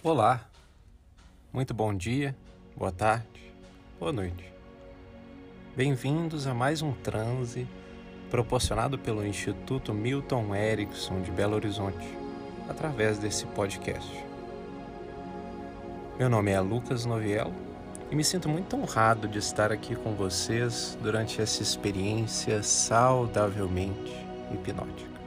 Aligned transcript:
Olá, 0.00 0.48
muito 1.52 1.74
bom 1.74 1.92
dia, 1.92 2.32
boa 2.76 2.92
tarde, 2.92 3.52
boa 3.98 4.12
noite. 4.12 4.44
Bem-vindos 5.74 6.46
a 6.46 6.54
mais 6.54 6.82
um 6.82 6.92
transe 6.92 7.66
proporcionado 8.30 8.96
pelo 8.96 9.26
Instituto 9.26 9.92
Milton 9.92 10.54
Erickson 10.54 11.20
de 11.20 11.32
Belo 11.32 11.56
Horizonte, 11.56 12.06
através 12.68 13.18
desse 13.18 13.44
podcast. 13.46 14.24
Meu 16.16 16.28
nome 16.30 16.52
é 16.52 16.60
Lucas 16.60 17.04
Noviello 17.04 17.52
e 18.08 18.14
me 18.14 18.22
sinto 18.22 18.48
muito 18.48 18.76
honrado 18.76 19.26
de 19.26 19.40
estar 19.40 19.72
aqui 19.72 19.96
com 19.96 20.14
vocês 20.14 20.96
durante 21.02 21.42
essa 21.42 21.60
experiência 21.60 22.62
saudavelmente 22.62 24.14
hipnótica. 24.54 25.18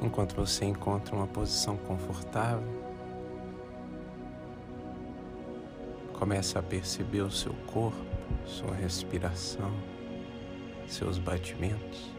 Enquanto 0.00 0.36
você 0.36 0.64
encontra 0.64 1.16
uma 1.16 1.26
posição 1.26 1.76
confortável, 1.76 2.68
comece 6.12 6.56
a 6.56 6.62
perceber 6.62 7.22
o 7.22 7.30
seu 7.30 7.52
corpo, 7.66 7.98
sua 8.44 8.72
respiração, 8.74 9.72
seus 10.86 11.18
batimentos. 11.18 12.12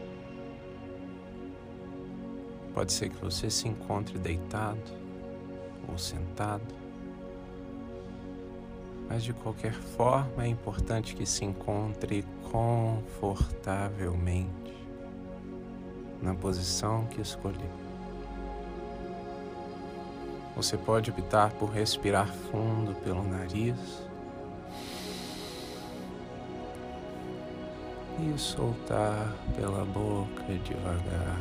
Pode 2.74 2.92
ser 2.92 3.08
que 3.08 3.16
você 3.16 3.48
se 3.50 3.66
encontre 3.66 4.18
deitado 4.18 5.00
ou 5.88 5.96
sentado, 5.98 6.74
mas 9.08 9.24
de 9.24 9.32
qualquer 9.32 9.72
forma 9.72 10.44
é 10.44 10.48
importante 10.48 11.16
que 11.16 11.24
se 11.26 11.44
encontre 11.44 12.24
confortavelmente 12.50 14.70
na 16.22 16.34
posição 16.34 17.06
que 17.06 17.20
escolher. 17.20 17.70
Você 20.56 20.76
pode 20.76 21.10
optar 21.10 21.50
por 21.52 21.70
respirar 21.70 22.28
fundo 22.28 22.94
pelo 23.02 23.22
nariz 23.22 23.76
e 28.18 28.38
soltar 28.38 29.34
pela 29.56 29.84
boca 29.84 30.44
devagar. 30.64 31.38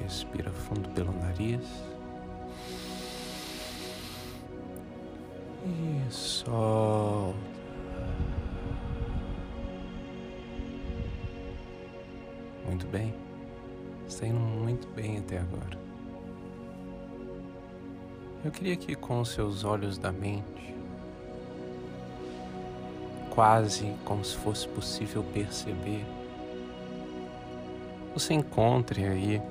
Respira 0.00 0.50
fundo 0.50 0.88
pelo 0.90 1.12
nariz. 1.12 1.60
E 5.64 6.10
solta. 6.10 7.51
Muito 12.72 12.86
bem. 12.86 13.12
Está 14.08 14.26
indo 14.26 14.38
muito 14.38 14.88
bem 14.94 15.18
até 15.18 15.36
agora. 15.36 15.78
Eu 18.42 18.50
queria 18.50 18.74
que 18.76 18.94
com 18.94 19.20
os 19.20 19.28
seus 19.28 19.62
olhos 19.62 19.98
da 19.98 20.10
mente, 20.10 20.74
quase 23.28 23.94
como 24.06 24.24
se 24.24 24.34
fosse 24.38 24.66
possível 24.68 25.22
perceber, 25.34 26.02
você 28.14 28.32
encontre 28.32 29.04
aí 29.04 29.42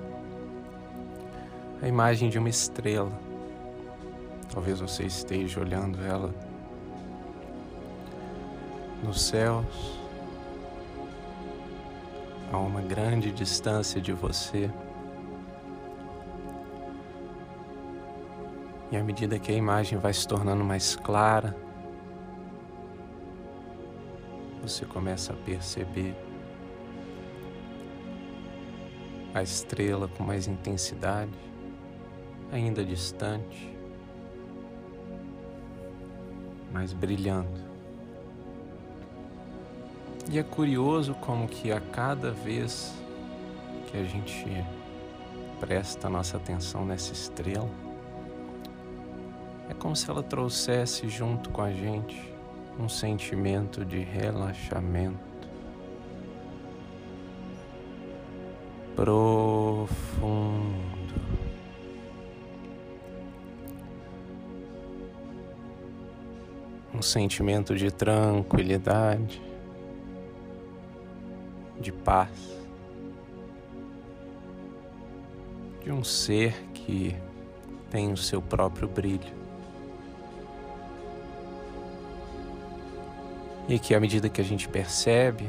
a 1.80 1.88
imagem 1.88 2.28
de 2.28 2.40
uma 2.40 2.50
estrela. 2.50 3.12
Talvez 4.52 4.80
você 4.80 5.04
esteja 5.04 5.60
olhando 5.60 6.04
ela 6.04 6.34
nos 9.04 9.22
céus, 9.22 10.01
a 12.52 12.58
uma 12.58 12.82
grande 12.82 13.32
distância 13.32 14.02
de 14.02 14.12
você. 14.12 14.70
E 18.92 18.98
à 18.98 19.04
medida 19.04 19.40
que 19.40 19.52
a 19.52 19.56
imagem 19.56 19.98
vai 19.98 20.14
se 20.14 20.28
tornando 20.28 20.64
mais 20.64 20.96
clara, 20.96 21.56
você 24.62 24.86
começa 24.86 25.34
a 25.34 25.36
perceber 25.36 26.14
a 29.34 29.42
estrela 29.42 30.10
com 30.10 30.24
mais 30.24 30.48
intensidade 30.48 31.32
ainda 32.52 32.84
distante, 32.84 33.74
mas 36.72 36.92
brilhando. 36.92 37.71
E 40.32 40.40
é 40.40 40.44
curioso 40.44 41.14
como 41.16 41.46
que 41.46 41.74
a 41.74 41.82
cada 41.82 42.32
vez 42.32 42.94
que 43.88 43.98
a 43.98 44.04
gente 44.06 44.46
presta 45.60 46.10
nossa 46.10 46.38
atenção 46.38 46.86
nessa 46.86 47.12
estrela, 47.12 47.70
é 49.70 49.74
como 49.74 49.94
se 49.94 50.10
ela 50.10 50.24
trouxesse 50.24 51.10
junto 51.10 51.50
com 51.50 51.62
a 51.62 51.74
gente 51.74 52.34
um 52.80 52.88
sentimento 52.88 53.84
de 53.84 54.00
relaxamento 54.00 55.20
profundo. 58.96 59.92
um 66.94 67.02
sentimento 67.02 67.76
de 67.76 67.90
tranquilidade, 67.90 69.42
de 71.82 71.92
paz, 71.92 72.30
de 75.84 75.92
um 75.92 76.04
ser 76.04 76.54
que 76.74 77.16
tem 77.90 78.14
o 78.14 78.18
seu 78.18 78.42
próprio 78.42 78.88
brilho. 78.88 79.42
E 83.68 83.80
que 83.80 83.96
à 83.96 84.00
medida 84.00 84.30
que 84.30 84.40
a 84.40 84.44
gente 84.44 84.68
percebe, 84.68 85.46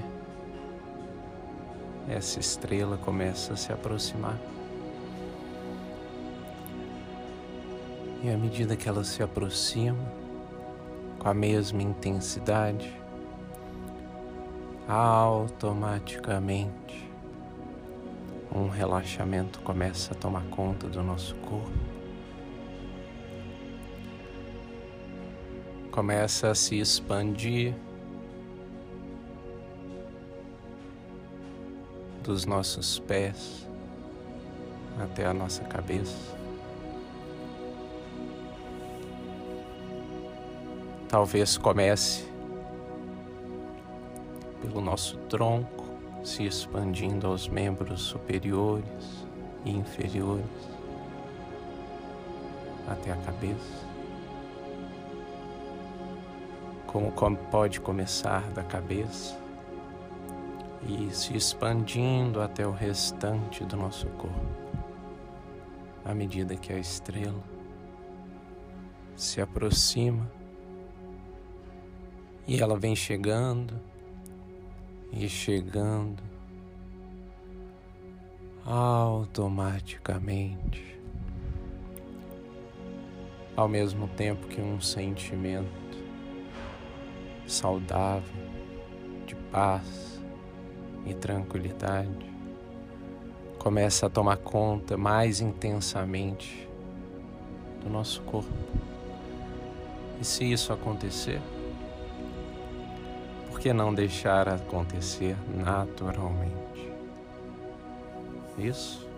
essa 2.08 2.40
estrela 2.40 2.96
começa 2.96 3.52
a 3.52 3.56
se 3.56 3.72
aproximar. 3.72 4.38
E 8.22 8.30
à 8.30 8.36
medida 8.36 8.76
que 8.76 8.88
ela 8.88 9.02
se 9.02 9.22
aproxima, 9.22 10.12
com 11.18 11.28
a 11.28 11.34
mesma 11.34 11.82
intensidade, 11.82 13.01
automaticamente 14.88 17.12
um 18.54 18.68
relaxamento 18.68 19.60
começa 19.60 20.12
a 20.12 20.16
tomar 20.16 20.44
conta 20.48 20.86
do 20.88 21.02
nosso 21.02 21.34
corpo. 21.36 21.72
Começa 25.90 26.50
a 26.50 26.54
se 26.54 26.78
expandir 26.78 27.74
dos 32.22 32.46
nossos 32.46 32.98
pés 32.98 33.66
até 34.98 35.26
a 35.26 35.34
nossa 35.34 35.64
cabeça. 35.64 36.16
Talvez 41.08 41.58
comece 41.58 42.31
pelo 44.72 44.80
nosso 44.80 45.18
tronco, 45.28 45.84
se 46.24 46.44
expandindo 46.44 47.26
aos 47.26 47.46
membros 47.46 48.00
superiores 48.00 49.26
e 49.66 49.70
inferiores, 49.70 50.46
até 52.88 53.12
a 53.12 53.16
cabeça. 53.16 53.92
Como 56.86 57.12
pode 57.50 57.80
começar 57.80 58.50
da 58.50 58.62
cabeça 58.62 59.38
e 60.88 61.10
se 61.14 61.36
expandindo 61.36 62.40
até 62.40 62.66
o 62.66 62.72
restante 62.72 63.64
do 63.64 63.76
nosso 63.76 64.06
corpo, 64.08 64.80
à 66.04 66.14
medida 66.14 66.56
que 66.56 66.72
a 66.72 66.78
estrela 66.78 67.42
se 69.16 69.40
aproxima 69.40 70.30
e 72.46 72.60
ela 72.60 72.76
vem 72.76 72.96
chegando 72.96 73.91
e 75.12 75.28
chegando 75.28 76.22
automaticamente, 78.64 80.98
ao 83.54 83.68
mesmo 83.68 84.08
tempo 84.08 84.46
que 84.46 84.60
um 84.60 84.80
sentimento 84.80 85.68
saudável 87.46 88.42
de 89.26 89.34
paz 89.34 90.22
e 91.04 91.12
tranquilidade 91.12 92.32
começa 93.58 94.06
a 94.06 94.10
tomar 94.10 94.38
conta 94.38 94.96
mais 94.96 95.40
intensamente 95.40 96.66
do 97.82 97.90
nosso 97.90 98.22
corpo. 98.22 98.50
E 100.20 100.24
se 100.24 100.50
isso 100.50 100.72
acontecer, 100.72 101.42
que 103.62 103.72
não 103.72 103.94
deixar 103.94 104.48
acontecer 104.48 105.36
naturalmente? 105.54 106.92
Isso. 108.58 109.08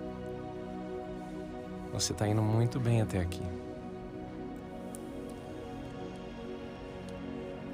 Você 1.94 2.12
está 2.12 2.28
indo 2.28 2.42
muito 2.42 2.78
bem 2.78 3.00
até 3.00 3.20
aqui. 3.20 3.40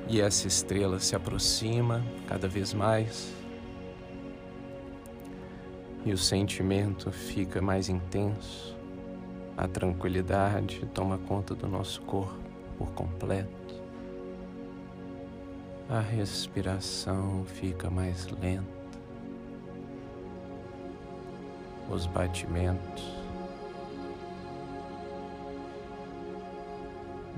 E 0.07 0.21
essa 0.21 0.47
estrela 0.47 1.01
se 1.01 1.17
aproxima 1.17 2.05
cada 2.29 2.47
vez 2.47 2.73
mais. 2.73 3.35
E 6.05 6.13
o 6.13 6.19
sentimento 6.19 7.11
fica 7.11 7.61
mais 7.61 7.89
intenso. 7.89 8.79
A 9.57 9.67
tranquilidade 9.67 10.87
toma 10.95 11.19
conta 11.19 11.53
do 11.53 11.67
nosso 11.67 12.01
corpo 12.03 12.39
por 12.79 12.93
completo. 12.93 13.60
A 15.93 15.99
respiração 15.99 17.45
fica 17.45 17.91
mais 17.91 18.29
lenta. 18.41 18.63
Os 21.91 22.07
batimentos 22.07 23.05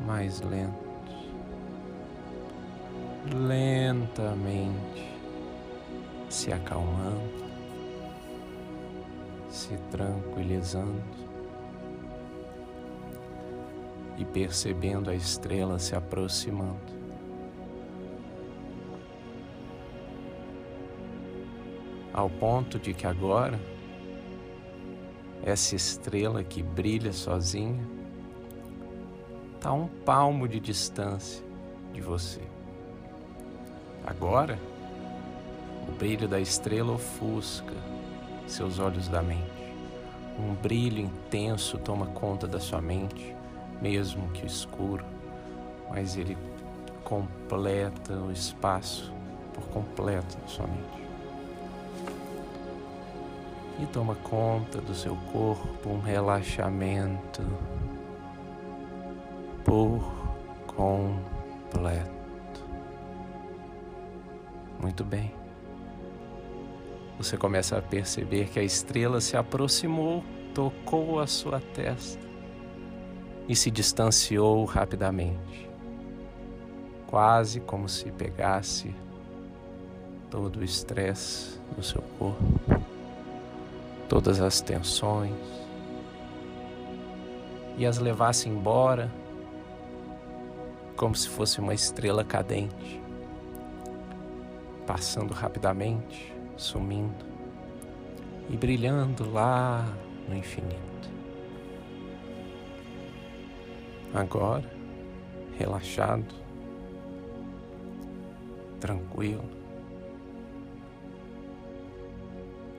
mais 0.06 0.42
lentos 0.42 1.32
lentamente 3.34 5.16
se 6.28 6.52
acalmando, 6.52 7.46
se 9.48 9.78
tranquilizando 9.90 11.00
e 14.18 14.26
percebendo 14.26 15.08
a 15.08 15.14
estrela 15.14 15.78
se 15.78 15.96
aproximando. 15.96 17.01
Ao 22.12 22.28
ponto 22.28 22.78
de 22.78 22.92
que 22.92 23.06
agora 23.06 23.58
essa 25.42 25.74
estrela 25.74 26.44
que 26.44 26.62
brilha 26.62 27.12
sozinha 27.12 27.84
está 29.54 29.70
a 29.70 29.72
um 29.72 29.88
palmo 29.88 30.46
de 30.46 30.60
distância 30.60 31.44
de 31.92 32.00
você. 32.00 32.40
Agora, 34.06 34.58
o 35.88 35.92
brilho 35.92 36.28
da 36.28 36.40
estrela 36.40 36.92
ofusca 36.92 37.74
seus 38.46 38.78
olhos 38.78 39.08
da 39.08 39.22
mente. 39.22 39.62
Um 40.38 40.54
brilho 40.54 41.00
intenso 41.00 41.78
toma 41.78 42.06
conta 42.06 42.46
da 42.46 42.58
sua 42.58 42.80
mente, 42.80 43.34
mesmo 43.80 44.28
que 44.30 44.46
escuro, 44.46 45.04
mas 45.90 46.16
ele 46.16 46.36
completa 47.04 48.14
o 48.14 48.32
espaço 48.32 49.12
por 49.52 49.64
completo 49.68 50.36
da 50.38 50.46
sua 50.48 50.66
mente. 50.66 51.01
E 53.78 53.86
toma 53.86 54.14
conta 54.14 54.80
do 54.80 54.94
seu 54.94 55.16
corpo 55.32 55.90
um 55.90 56.00
relaxamento 56.00 57.42
por 59.64 60.12
completo. 60.66 62.10
Muito 64.80 65.04
bem. 65.04 65.32
Você 67.18 67.36
começa 67.36 67.78
a 67.78 67.82
perceber 67.82 68.48
que 68.48 68.58
a 68.58 68.64
estrela 68.64 69.20
se 69.20 69.36
aproximou, 69.36 70.24
tocou 70.54 71.20
a 71.20 71.26
sua 71.26 71.60
testa 71.60 72.26
e 73.48 73.54
se 73.54 73.70
distanciou 73.70 74.64
rapidamente, 74.64 75.70
quase 77.06 77.60
como 77.60 77.88
se 77.88 78.10
pegasse 78.10 78.94
todo 80.30 80.60
o 80.60 80.64
estresse 80.64 81.60
do 81.76 81.82
seu 81.82 82.02
corpo, 82.18 82.42
todas 84.12 84.42
as 84.42 84.60
tensões 84.60 85.32
e 87.78 87.86
as 87.86 87.96
levasse 87.96 88.46
embora 88.46 89.10
como 90.98 91.16
se 91.16 91.26
fosse 91.30 91.60
uma 91.60 91.72
estrela 91.72 92.22
cadente 92.22 93.00
passando 94.86 95.32
rapidamente, 95.32 96.30
sumindo 96.58 97.24
e 98.50 98.56
brilhando 98.58 99.32
lá 99.32 99.82
no 100.28 100.36
infinito. 100.36 101.08
Agora, 104.12 104.70
relaxado, 105.56 106.34
tranquilo, 108.78 109.61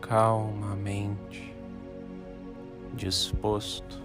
calmamente 0.08 1.56
disposto 2.94 4.02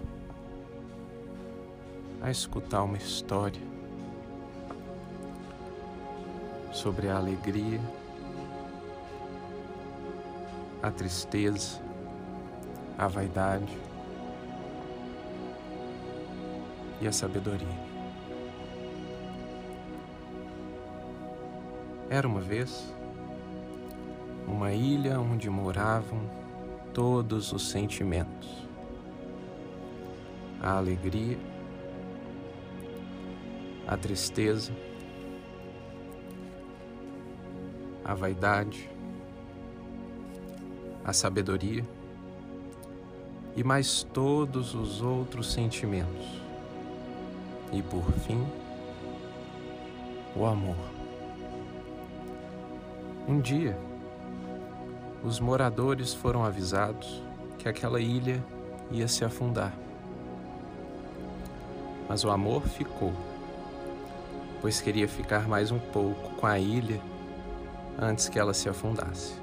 a 2.21 2.31
escutar 2.31 2.83
uma 2.83 2.97
história 2.97 3.61
sobre 6.71 7.09
a 7.09 7.17
alegria, 7.17 7.81
a 10.81 10.89
tristeza, 10.89 11.81
a 12.97 13.07
vaidade 13.07 13.77
e 17.01 17.07
a 17.07 17.11
sabedoria. 17.11 17.89
Era 22.09 22.27
uma 22.27 22.41
vez 22.41 22.98
uma 24.59 24.73
ilha 24.73 25.17
onde 25.17 25.49
moravam 25.49 26.19
todos 26.93 27.53
os 27.53 27.69
sentimentos, 27.69 28.67
a 30.61 30.73
alegria, 30.73 31.39
a 33.87 33.95
tristeza, 33.95 34.73
a 38.03 38.13
vaidade, 38.13 38.89
a 41.05 41.13
sabedoria 41.13 41.87
e 43.55 43.63
mais 43.63 44.03
todos 44.03 44.75
os 44.75 45.01
outros 45.01 45.53
sentimentos. 45.53 46.41
E 47.71 47.81
por 47.81 48.11
fim, 48.11 48.45
o 50.35 50.45
amor. 50.45 50.75
Um 53.25 53.39
dia, 53.39 53.87
os 55.23 55.39
moradores 55.39 56.13
foram 56.13 56.45
avisados 56.45 57.21
que 57.57 57.67
aquela 57.67 57.99
ilha 57.99 58.43
ia 58.91 59.07
se 59.07 59.25
afundar. 59.25 59.73
Mas 62.07 62.23
o 62.23 62.29
amor 62.29 62.63
ficou, 62.67 63.13
pois 64.61 64.81
queria 64.81 65.07
ficar 65.07 65.47
mais 65.47 65.71
um 65.71 65.79
pouco 65.79 66.35
com 66.35 66.47
a 66.47 66.57
ilha 66.57 66.99
antes 67.97 68.29
que 68.29 68.39
ela 68.39 68.53
se 68.53 68.69
afundasse. 68.69 69.35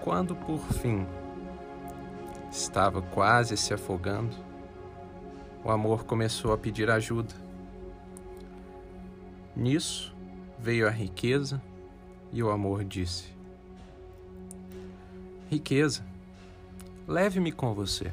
Quando 0.00 0.34
por 0.34 0.60
fim 0.72 1.06
estava 2.50 3.00
quase 3.00 3.56
se 3.56 3.72
afogando, 3.72 4.34
o 5.62 5.70
amor 5.70 6.04
começou 6.04 6.52
a 6.52 6.58
pedir 6.58 6.90
ajuda. 6.90 7.34
Nisso 9.54 10.12
veio 10.58 10.88
a 10.88 10.90
riqueza 10.90 11.62
e 12.32 12.42
o 12.42 12.50
amor 12.50 12.82
disse: 12.84 13.24
Riqueza, 15.50 16.02
leve-me 17.06 17.52
com 17.52 17.74
você. 17.74 18.10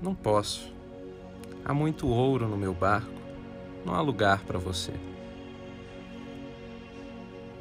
Não 0.00 0.14
posso. 0.14 0.72
Há 1.64 1.74
muito 1.74 2.06
ouro 2.06 2.46
no 2.46 2.56
meu 2.56 2.74
barco, 2.74 3.10
não 3.84 3.94
há 3.94 4.00
lugar 4.00 4.44
para 4.44 4.58
você. 4.58 4.92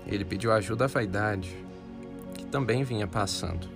Ele 0.06 0.26
pediu 0.26 0.52
ajuda 0.52 0.84
à 0.84 0.88
vaidade, 0.88 1.58
que 2.38 2.46
também 2.46 2.84
vinha 2.84 3.08
passando. 3.08 3.68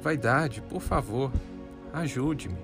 Vaidade, 0.00 0.62
por 0.62 0.80
favor, 0.80 1.32
ajude-me. 1.92 2.58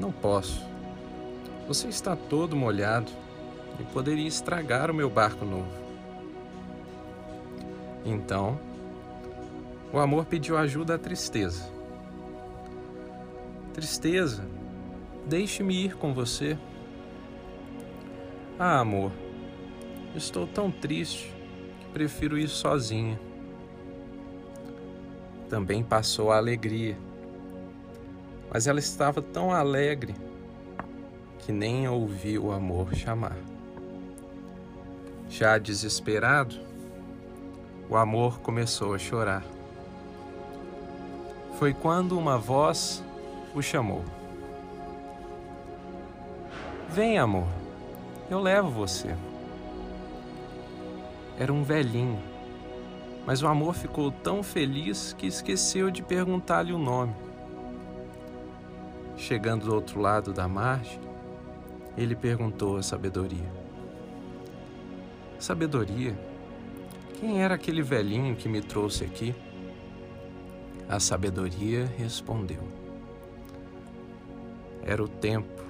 Não 0.00 0.10
posso. 0.10 0.64
Você 1.68 1.88
está 1.88 2.16
todo 2.16 2.56
molhado 2.56 3.12
e 3.78 3.84
poderia 3.84 4.26
estragar 4.26 4.90
o 4.90 4.94
meu 4.94 5.10
barco 5.10 5.44
novo. 5.44 5.72
Então, 8.04 8.58
o 9.92 9.98
amor 9.98 10.26
pediu 10.26 10.56
ajuda 10.56 10.96
à 10.96 10.98
tristeza. 10.98 11.68
Tristeza, 13.72 14.44
deixe-me 15.26 15.84
ir 15.84 15.96
com 15.96 16.12
você. 16.12 16.58
Ah, 18.58 18.78
amor, 18.78 19.10
Estou 20.14 20.46
tão 20.46 20.70
triste 20.70 21.34
que 21.80 21.86
prefiro 21.92 22.38
ir 22.38 22.48
sozinha. 22.48 23.20
Também 25.50 25.82
passou 25.82 26.30
a 26.30 26.36
alegria, 26.36 26.96
mas 28.48 28.68
ela 28.68 28.78
estava 28.78 29.20
tão 29.20 29.52
alegre 29.52 30.14
que 31.40 31.50
nem 31.50 31.88
ouviu 31.88 32.44
o 32.44 32.52
amor 32.52 32.94
chamar. 32.94 33.36
Já 35.36 35.58
desesperado, 35.58 36.54
o 37.90 37.96
amor 37.96 38.38
começou 38.38 38.94
a 38.94 38.98
chorar. 39.00 39.42
Foi 41.58 41.74
quando 41.74 42.16
uma 42.16 42.38
voz 42.38 43.02
o 43.52 43.60
chamou. 43.60 44.04
Vem, 46.88 47.18
amor, 47.18 47.48
eu 48.30 48.38
levo 48.38 48.70
você. 48.70 49.16
Era 51.36 51.52
um 51.52 51.64
velhinho, 51.64 52.22
mas 53.26 53.42
o 53.42 53.48
amor 53.48 53.74
ficou 53.74 54.12
tão 54.12 54.40
feliz 54.40 55.14
que 55.18 55.26
esqueceu 55.26 55.90
de 55.90 56.00
perguntar-lhe 56.00 56.72
o 56.72 56.78
nome. 56.78 57.12
Chegando 59.16 59.66
do 59.66 59.74
outro 59.74 60.00
lado 60.00 60.32
da 60.32 60.46
margem, 60.46 61.00
ele 61.98 62.14
perguntou 62.14 62.76
à 62.76 62.84
sabedoria: 62.84 63.63
Sabedoria, 65.38 66.16
quem 67.20 67.42
era 67.42 67.54
aquele 67.54 67.82
velhinho 67.82 68.36
que 68.36 68.48
me 68.48 68.60
trouxe 68.60 69.04
aqui? 69.04 69.34
A 70.88 71.00
sabedoria 71.00 71.86
respondeu: 71.98 72.62
Era 74.82 75.02
o 75.02 75.08
tempo. 75.08 75.62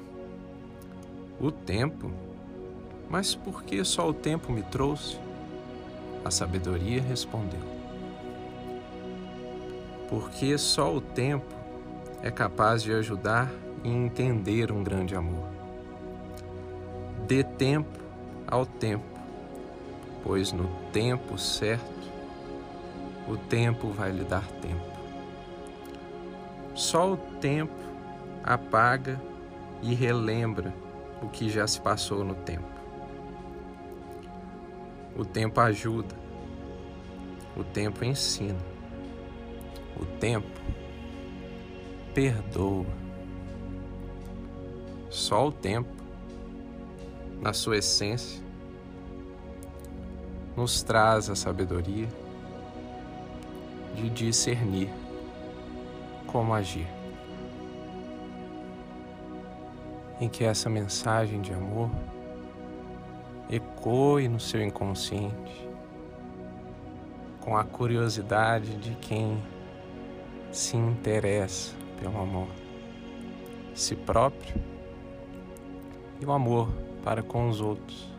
O 1.40 1.50
tempo? 1.50 2.10
Mas 3.08 3.34
por 3.34 3.62
que 3.62 3.84
só 3.84 4.08
o 4.08 4.14
tempo 4.14 4.52
me 4.52 4.62
trouxe? 4.62 5.18
A 6.24 6.30
sabedoria 6.30 7.02
respondeu: 7.02 7.60
Porque 10.08 10.56
só 10.58 10.94
o 10.94 11.00
tempo 11.00 11.54
é 12.22 12.30
capaz 12.30 12.82
de 12.82 12.92
ajudar 12.92 13.52
e 13.84 13.88
entender 13.88 14.72
um 14.72 14.82
grande 14.82 15.14
amor. 15.14 15.48
Dê 17.26 17.44
tempo 17.44 17.98
ao 18.46 18.64
tempo, 18.66 19.13
pois 20.24 20.52
no 20.52 20.66
tempo 20.90 21.36
certo, 21.36 22.10
o 23.28 23.36
tempo 23.36 23.88
vai 23.88 24.10
lhe 24.10 24.24
dar 24.24 24.46
tempo. 24.52 24.94
Só 26.74 27.12
o 27.12 27.16
tempo 27.16 27.74
apaga 28.42 29.20
e 29.82 29.94
relembra 29.94 30.74
o 31.22 31.28
que 31.28 31.50
já 31.50 31.66
se 31.66 31.78
passou 31.78 32.24
no 32.24 32.34
tempo. 32.34 32.74
O 35.14 35.24
tempo 35.24 35.60
ajuda, 35.60 36.14
o 37.54 37.62
tempo 37.62 38.02
ensina, 38.02 38.58
o 39.94 40.06
tempo 40.06 40.60
perdoa. 42.14 42.86
Só 45.10 45.46
o 45.46 45.52
tempo, 45.52 45.94
na 47.40 47.52
sua 47.52 47.76
essência, 47.76 48.43
nos 50.56 50.82
traz 50.82 51.28
a 51.28 51.34
sabedoria 51.34 52.08
de 53.94 54.10
discernir 54.10 54.90
como 56.26 56.52
agir. 56.52 56.86
Em 60.20 60.28
que 60.28 60.44
essa 60.44 60.70
mensagem 60.70 61.40
de 61.40 61.52
amor 61.52 61.90
ecoe 63.50 64.28
no 64.28 64.40
seu 64.40 64.62
inconsciente 64.62 65.68
com 67.40 67.56
a 67.56 67.64
curiosidade 67.64 68.76
de 68.76 68.94
quem 68.96 69.42
se 70.50 70.76
interessa 70.76 71.74
pelo 72.00 72.18
amor 72.18 72.48
si 73.74 73.96
próprio 73.96 74.54
e 76.20 76.24
o 76.24 76.32
amor 76.32 76.68
para 77.02 77.22
com 77.22 77.48
os 77.48 77.60
outros. 77.60 78.13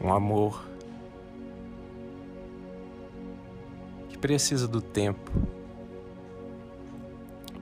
Um 0.00 0.12
amor 0.12 0.64
que 4.08 4.16
precisa 4.16 4.66
do 4.66 4.80
tempo 4.80 5.30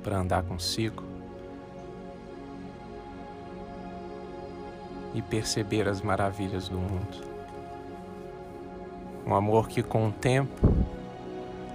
para 0.04 0.18
andar 0.18 0.44
consigo 0.44 1.02
e 5.14 5.20
perceber 5.20 5.88
as 5.88 6.00
maravilhas 6.00 6.68
do 6.68 6.78
mundo. 6.78 7.26
Um 9.26 9.34
amor 9.34 9.68
que 9.68 9.82
com 9.82 10.08
o 10.08 10.12
tempo 10.12 10.72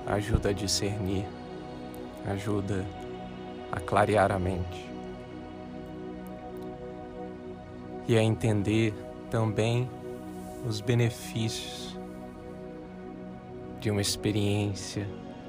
ajuda 0.08 0.50
a 0.50 0.54
discernir, 0.54 1.26
ajuda 2.26 2.86
a 3.70 3.80
clarear 3.82 4.32
a 4.32 4.40
mente 4.40 4.90
e 8.08 8.18
a 8.18 8.24
entender 8.24 8.94
também 9.30 9.90
os 10.66 10.82
benefícios 10.82 11.98
de 13.80 13.92
uma 13.92 14.02
experiência 14.02 15.08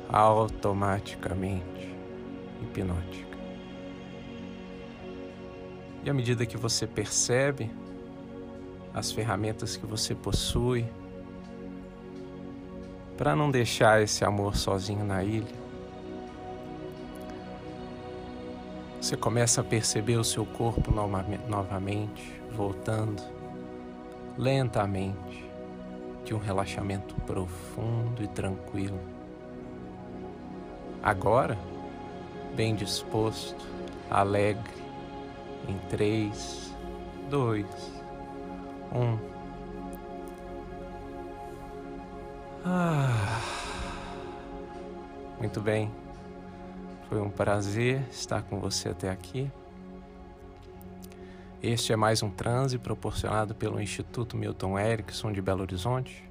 automaticamente 0.09 1.95
hipnótica. 2.61 3.39
E 6.05 6.11
à 6.11 6.15
medida 6.15 6.45
que 6.45 6.57
você 6.57 6.87
percebe 6.87 7.71
as 8.93 9.11
ferramentas 9.11 9.77
que 9.77 9.87
você 9.87 10.15
possui, 10.15 10.85
para 13.17 13.35
não 13.37 13.51
deixar 13.51 14.03
esse 14.03 14.25
amor 14.25 14.57
sozinho 14.57 15.05
na 15.05 15.23
ilha. 15.23 15.65
Você 19.01 19.17
começa 19.17 19.61
a 19.61 19.65
perceber 19.65 20.17
o 20.17 20.25
seu 20.25 20.45
corpo 20.45 20.91
novamente, 20.91 22.41
voltando 22.51 23.23
lentamente 24.37 25.45
de 26.25 26.35
um 26.35 26.39
relaxamento 26.39 27.15
profundo 27.27 28.23
e 28.23 28.29
tranquilo. 28.29 28.99
Agora, 31.03 31.59
bem 32.55 32.75
disposto, 32.75 33.67
alegre, 34.11 34.83
em 35.69 35.77
três, 35.89 36.75
dois, 37.29 37.67
um. 38.93 39.19
Ah, 42.65 43.41
muito 45.39 45.61
bem. 45.61 45.91
Foi 47.09 47.21
um 47.21 47.29
prazer 47.29 48.03
estar 48.11 48.43
com 48.43 48.59
você 48.59 48.89
até 48.89 49.11
aqui. 49.11 49.51
Este 51.67 51.95
é 51.95 51.97
mais 51.97 52.23
um 52.23 52.29
transe 52.29 52.77
proporcionado 52.77 53.55
pelo 53.55 53.81
Instituto 53.81 54.37
Milton 54.37 54.79
Erickson 54.79 55.33
de 55.33 55.41
Belo 55.41 55.63
Horizonte. 55.63 56.23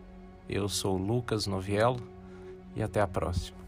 Eu 0.47 0.69
sou 0.69 0.95
Lucas 0.95 1.47
Noviello 1.47 2.07
e 2.75 2.83
até 2.83 3.01
a 3.01 3.07
próxima. 3.07 3.62